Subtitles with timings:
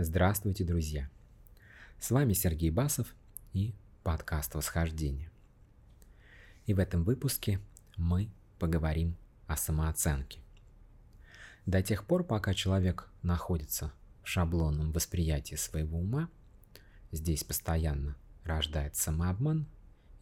[0.00, 1.10] Здравствуйте, друзья!
[1.98, 3.16] С вами Сергей Басов
[3.52, 3.74] и
[4.04, 5.28] подкаст «Восхождение».
[6.66, 7.58] И в этом выпуске
[7.96, 8.30] мы
[8.60, 9.16] поговорим
[9.48, 10.38] о самооценке.
[11.66, 13.92] До тех пор, пока человек находится
[14.22, 16.30] в шаблонном восприятии своего ума,
[17.10, 19.66] здесь постоянно рождается самообман,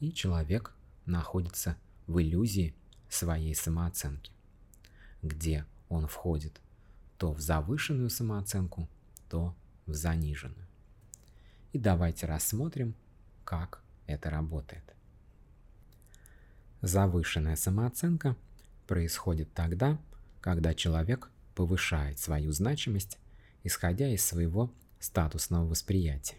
[0.01, 0.73] и человек
[1.05, 2.75] находится в иллюзии
[3.11, 4.33] своей самооценки,
[5.21, 6.63] где он входит
[7.19, 8.89] то в завышенную самооценку,
[9.29, 9.55] то
[9.87, 10.67] в заниженную.
[11.73, 12.95] И давайте рассмотрим,
[13.45, 14.83] как это работает.
[16.83, 18.37] Завышенная самооценка
[18.87, 19.99] происходит тогда,
[20.41, 23.19] когда человек повышает свою значимость,
[23.65, 26.37] исходя из своего статусного восприятия,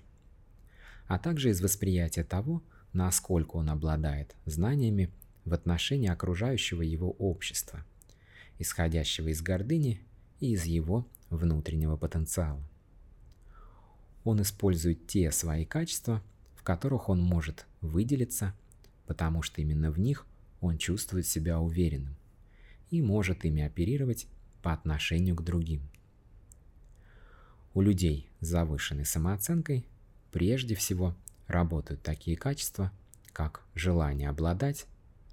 [1.07, 5.11] а также из восприятия того, насколько он обладает знаниями
[5.45, 7.85] в отношении окружающего его общества,
[8.59, 10.01] исходящего из гордыни
[10.39, 12.63] и из его внутреннего потенциала.
[14.27, 16.21] Он использует те свои качества,
[16.57, 18.53] в которых он может выделиться,
[19.05, 20.25] потому что именно в них
[20.59, 22.13] он чувствует себя уверенным
[22.89, 24.27] и может ими оперировать
[24.61, 25.81] по отношению к другим.
[27.73, 29.87] У людей с завышенной самооценкой
[30.33, 31.15] прежде всего
[31.47, 32.91] работают такие качества,
[33.31, 34.87] как желание обладать,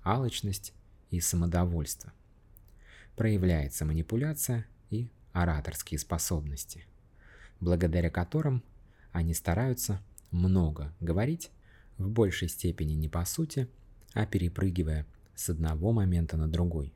[0.04, 0.72] алчность
[1.10, 2.12] и самодовольство.
[3.16, 6.86] Проявляется манипуляция и ораторские способности,
[7.58, 8.62] благодаря которым
[9.14, 11.52] они стараются много говорить,
[11.98, 13.68] в большей степени не по сути,
[14.12, 16.92] а перепрыгивая с одного момента на другой,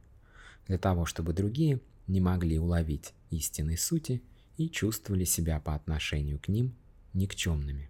[0.67, 4.21] для того, чтобы другие не могли уловить истинной сути
[4.57, 6.75] и чувствовали себя по отношению к ним
[7.15, 7.89] никчемными,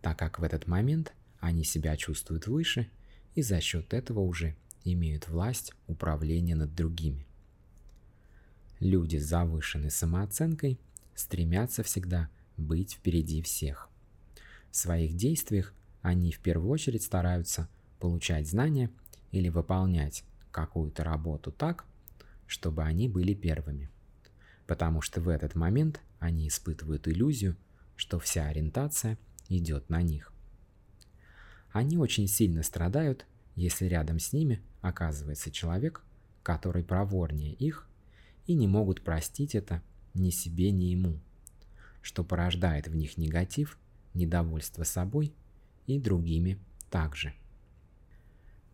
[0.00, 2.88] так как в этот момент они себя чувствуют выше
[3.34, 7.26] и за счет этого уже имеют власть управления над другими.
[8.80, 10.80] Люди с завышенной самооценкой
[11.14, 13.88] стремятся всегда быть впереди всех.
[14.70, 18.90] В своих действиях они в первую очередь стараются получать знания
[19.32, 21.84] или выполнять какую-то работу так,
[22.46, 23.90] чтобы они были первыми.
[24.66, 27.56] Потому что в этот момент они испытывают иллюзию,
[27.96, 30.32] что вся ориентация идет на них.
[31.72, 36.02] Они очень сильно страдают, если рядом с ними оказывается человек,
[36.42, 37.88] который проворнее их
[38.46, 39.82] и не могут простить это
[40.14, 41.20] ни себе, ни ему,
[42.06, 43.80] что порождает в них негатив,
[44.14, 45.34] недовольство собой
[45.88, 46.56] и другими
[46.88, 47.34] также.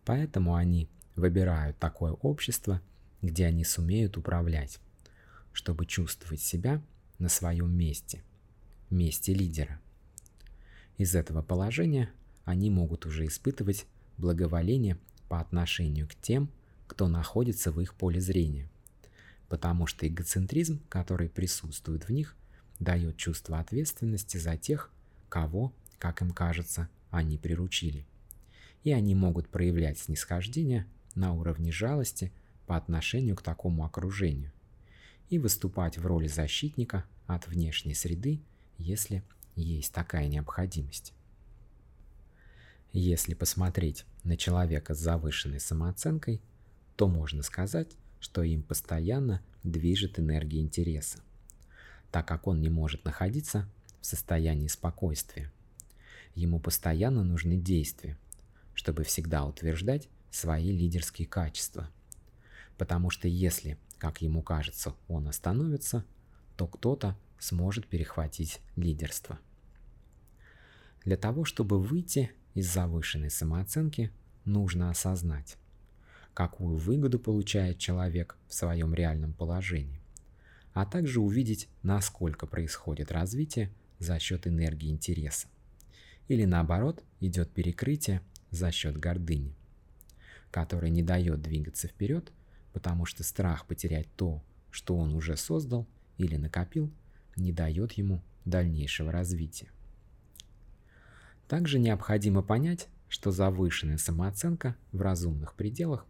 [0.05, 2.79] Поэтому они выбирают такое общество,
[3.23, 4.79] где они сумеют управлять,
[5.51, 6.79] чтобы чувствовать себя
[7.17, 8.21] на своем месте,
[8.91, 9.81] месте лидера.
[10.99, 12.11] Из этого положения
[12.45, 13.87] они могут уже испытывать
[14.19, 16.51] благоволение по отношению к тем,
[16.85, 18.69] кто находится в их поле зрения,
[19.49, 22.35] потому что эгоцентризм, который присутствует в них,
[22.83, 24.91] дает чувство ответственности за тех,
[25.29, 28.05] кого, как им кажется, они приручили.
[28.83, 30.85] И они могут проявлять снисхождение
[31.15, 32.31] на уровне жалости
[32.67, 34.51] по отношению к такому окружению
[35.29, 38.41] и выступать в роли защитника от внешней среды,
[38.77, 39.23] если
[39.55, 41.13] есть такая необходимость.
[42.91, 46.41] Если посмотреть на человека с завышенной самооценкой,
[46.95, 51.19] то можно сказать, что им постоянно движет энергия интереса,
[52.13, 53.67] так как он не может находиться
[53.99, 55.51] в состоянии спокойствия.
[56.35, 58.19] Ему постоянно нужны действия,
[58.75, 61.89] чтобы всегда утверждать свои лидерские качества.
[62.77, 66.05] Потому что если, как ему кажется, он остановится,
[66.55, 69.39] то кто-то сможет перехватить лидерство.
[71.05, 74.11] Для того, чтобы выйти из завышенной самооценки,
[74.45, 75.57] нужно осознать,
[76.35, 80.02] какую выгоду получает человек в своем реальном положении,
[80.73, 85.47] а также увидеть, насколько происходит развитие за счет энергии интереса.
[86.27, 89.55] Или наоборот, идет перекрытие за счет гордыни,
[90.51, 92.31] которая не дает двигаться вперед,
[92.71, 96.91] потому что страх потерять то, что он уже создал или накопил,
[97.35, 99.69] не дает ему дальнейшего развития.
[101.47, 106.07] Также необходимо понять, что завышенная самооценка в разумных пределах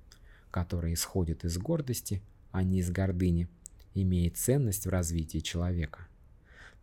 [0.53, 2.21] которая исходит из гордости,
[2.51, 3.49] а не из гордыни,
[3.93, 6.07] имеет ценность в развитии человека,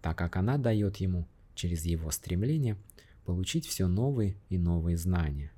[0.03, 2.77] так как она дает ему через его стремление
[3.25, 5.53] получить все новые и новые знания,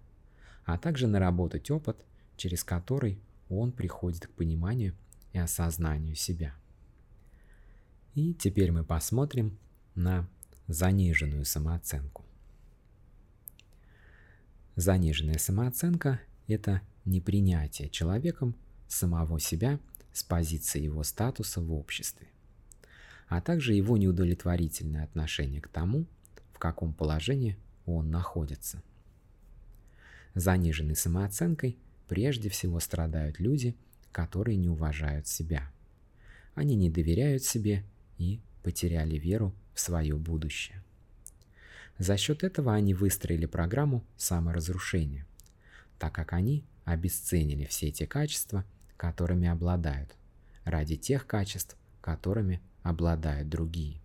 [0.64, 1.96] а также наработать опыт,
[2.37, 3.19] через который
[3.49, 4.94] он приходит к пониманию
[5.32, 6.54] и осознанию себя.
[8.14, 9.58] И теперь мы посмотрим
[9.94, 10.28] на
[10.66, 12.25] заниженную самооценку.
[14.76, 18.54] Заниженная самооценка– это непринятие человеком
[18.88, 19.78] самого себя
[20.12, 22.29] с позиции его статуса в обществе,
[23.29, 26.06] а также его неудовлетворительное отношение к тому,
[26.53, 27.56] в каком положении
[27.87, 28.82] он находится.
[30.35, 31.76] Заниженной самооценкой
[32.09, 33.75] прежде всего страдают люди,
[34.12, 35.70] которые не уважают себя.
[36.55, 37.85] Они не доверяют себе
[38.19, 40.82] и потеряли веру в свое будущее.
[41.99, 45.26] За счет этого они выстроили программу саморазрушения,
[45.99, 48.64] так как они обесценили все эти качества,
[49.02, 50.14] которыми обладают,
[50.62, 54.00] ради тех качеств, которыми обладают другие.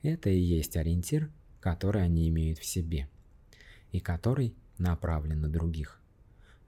[0.00, 1.30] Это и есть ориентир,
[1.60, 3.10] который они имеют в себе,
[3.92, 6.00] и который направлен на других,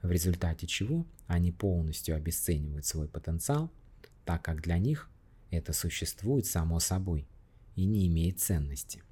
[0.02, 3.72] в результате чего они полностью обесценивают свой потенциал,
[4.26, 5.08] так как для них
[5.50, 7.26] это существует само собой
[7.76, 9.02] и не имеет ценности.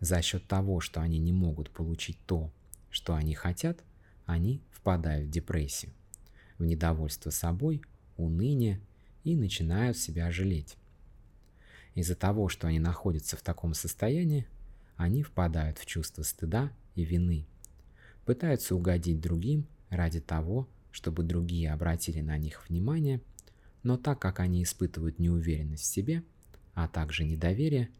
[0.00, 2.52] За счет того, что они не могут получить то,
[2.90, 3.82] что они хотят,
[4.26, 5.94] они впадают в депрессию,
[6.58, 7.82] в недовольство собой,
[8.16, 8.80] уныние
[9.24, 10.76] и начинают себя жалеть.
[11.94, 14.46] Из-за того, что они находятся в таком состоянии,
[14.96, 17.46] они впадают в чувство стыда и вины,
[18.24, 23.20] пытаются угодить другим ради того, чтобы другие обратили на них внимание,
[23.82, 26.22] но так как они испытывают неуверенность в себе,
[26.74, 27.90] а также недоверие,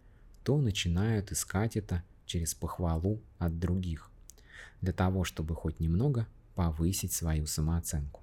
[0.45, 4.11] то начинают искать это через похвалу от других,
[4.81, 8.18] для того, чтобы хоть немного повысить свою самооценку.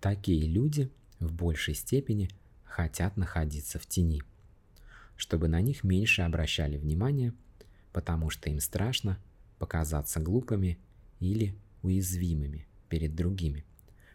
[0.00, 2.30] Такие люди в большей степени
[2.64, 4.22] хотят находиться в тени,
[5.16, 7.34] чтобы на них меньше обращали внимание,
[7.92, 9.18] потому что им страшно
[9.58, 10.78] показаться глупыми
[11.18, 13.66] или уязвимыми перед другими,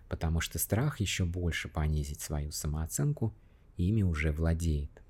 [0.10, 3.36] потому что страх еще больше понизить свою самооценку
[3.78, 5.04] ими уже владеет.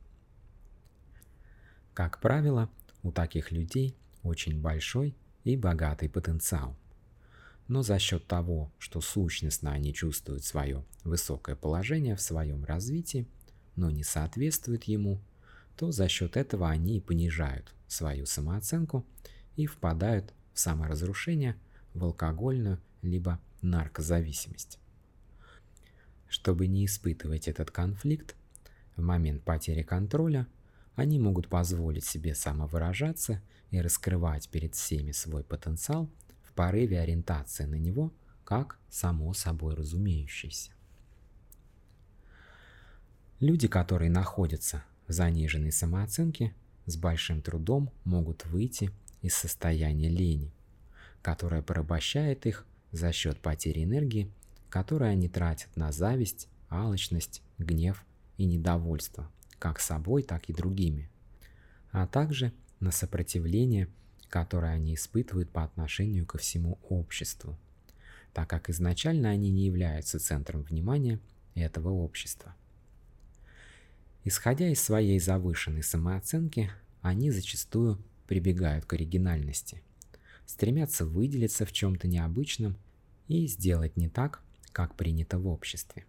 [1.94, 2.70] Как правило,
[3.02, 6.76] у таких людей очень большой и богатый потенциал.
[7.68, 13.28] Но за счет того, что сущностно они чувствуют свое высокое положение в своем развитии,
[13.76, 15.20] но не соответствуют ему,
[15.76, 19.06] то за счет этого они понижают свою самооценку
[19.56, 21.56] и впадают в саморазрушение,
[21.94, 24.80] в алкогольную либо наркозависимость.
[26.28, 28.36] Чтобы не испытывать этот конфликт,
[28.96, 30.48] в момент потери контроля
[30.96, 33.42] они могут позволить себе самовыражаться
[33.72, 36.10] и раскрывать перед всеми свой потенциал
[36.56, 38.12] порыве ориентации на него
[38.44, 40.72] как само собой разумеющийся.
[43.40, 46.54] Люди, которые находятся в заниженной самооценке,
[46.86, 48.92] с большим трудом могут выйти
[49.22, 50.52] из состояния лени,
[51.22, 54.32] которое порабощает их за счет потери энергии,
[54.70, 58.04] которую они тратят на зависть, алчность, гнев
[58.38, 59.30] и недовольство,
[59.60, 61.10] как собой, так и другими,
[61.92, 63.90] а также на сопротивление,
[64.30, 67.58] которое они испытывают по отношению ко всему обществу,
[68.34, 71.20] так как изначально они не являются центром внимания
[71.54, 72.56] этого общества.
[74.24, 79.82] Исходя из своей завышенной самооценки, они зачастую прибегают к оригинальности,
[80.46, 82.78] стремятся выделиться в чем-то необычном
[83.28, 84.42] и сделать не так,
[84.72, 86.06] как принято в обществе.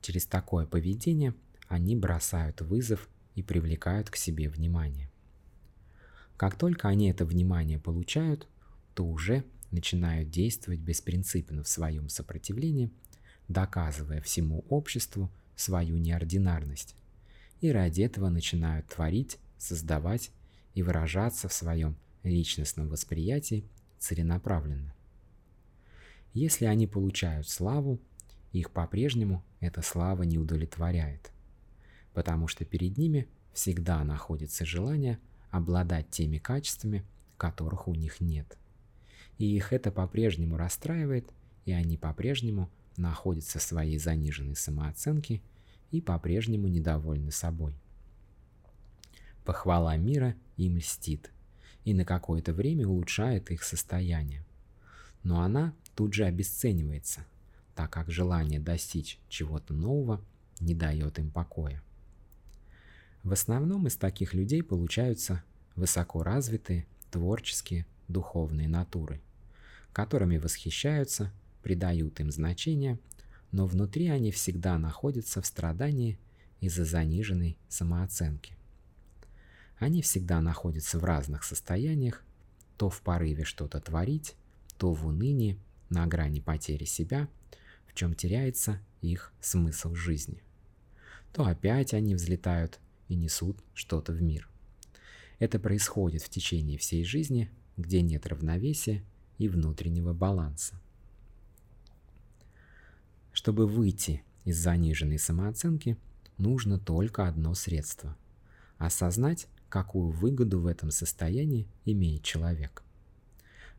[0.00, 1.34] Через такое поведение
[1.68, 5.09] они бросают вызов и привлекают к себе внимание.
[6.40, 8.48] Как только они это внимание получают,
[8.94, 12.90] то уже начинают действовать беспринципно в своем сопротивлении,
[13.48, 16.96] доказывая всему обществу свою неординарность,
[17.60, 20.30] и ради этого начинают творить, создавать
[20.72, 23.66] и выражаться в своем личностном восприятии
[23.98, 24.94] целенаправленно.
[26.32, 28.00] Если они получают славу,
[28.52, 31.32] их по-прежнему эта слава не удовлетворяет,
[32.14, 35.18] потому что перед ними всегда находится желание
[35.50, 37.04] обладать теми качествами,
[37.36, 38.58] которых у них нет.
[39.38, 41.32] И их это по-прежнему расстраивает,
[41.64, 45.40] и они по-прежнему находятся в своей заниженной самооценке
[45.90, 47.74] и по-прежнему недовольны собой.
[49.44, 51.30] Похвала мира им льстит
[51.84, 54.44] и на какое-то время улучшает их состояние.
[55.22, 57.26] Но она тут же обесценивается,
[57.74, 60.22] так как желание достичь чего-то нового
[60.60, 61.82] не дает им покоя.
[63.22, 65.42] В основном из таких людей получаются
[65.76, 69.20] высоко развитые, творческие, духовные натуры,
[69.92, 72.98] которыми восхищаются, придают им значение,
[73.52, 76.18] но внутри они всегда находятся в страдании
[76.60, 78.56] из-за заниженной самооценки.
[79.78, 82.22] Они всегда находятся в разных состояниях,
[82.76, 84.34] то в порыве что-то творить,
[84.78, 85.58] то в унынии,
[85.90, 87.28] на грани потери себя,
[87.86, 90.42] в чем теряется их смысл жизни.
[91.32, 92.78] То опять они взлетают
[93.10, 94.48] и несут что-то в мир.
[95.40, 99.04] Это происходит в течение всей жизни, где нет равновесия
[99.36, 100.80] и внутреннего баланса.
[103.32, 105.96] Чтобы выйти из заниженной самооценки,
[106.38, 108.16] нужно только одно средство–
[108.78, 112.82] осознать, какую выгоду в этом состоянии имеет человек.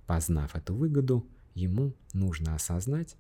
[0.08, 3.16] Познав эту выгоду, ему нужно осознать,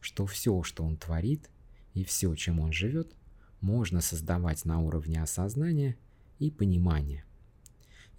[0.00, 1.50] что все, что он творит,
[1.92, 3.14] и все, чем он живет,
[3.60, 5.96] можно создавать на уровне осознания
[6.38, 7.24] и понимания.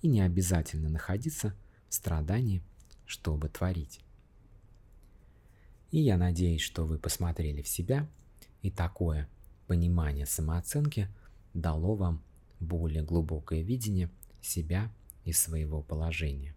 [0.02, 1.56] И не обязательно находиться
[1.90, 2.64] в страдании,
[3.06, 4.02] чтобы творить.
[5.92, 8.08] И я надеюсь, что вы посмотрели в себя,
[8.62, 9.30] и такое
[9.68, 11.10] понимание самооценки
[11.54, 12.24] дало вам
[12.60, 14.10] более глубокое видение
[14.42, 14.92] себя
[15.26, 16.56] и своего положения.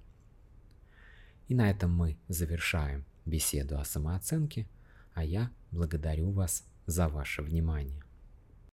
[1.48, 4.68] И на этом мы завершаем беседу о самооценке,
[5.12, 8.03] а я благодарю вас за ваше внимание.